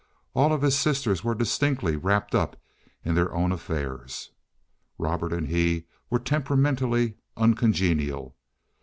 [0.33, 2.57] All of his sisters were distinctly wrapped up
[3.05, 4.31] in their own affairs;
[4.97, 8.35] Robert and he were temperamentally uncongenial.